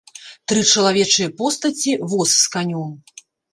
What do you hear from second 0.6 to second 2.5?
чалавечыя постаці, воз